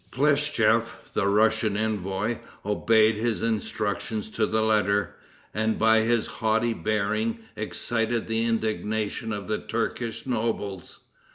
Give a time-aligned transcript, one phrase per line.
[0.09, 5.15] Plestchief, the Russian envoy, obeyed his instructions to the letter,
[5.53, 11.01] and by his haughty bearing excited the indignation of the Turkish nobles.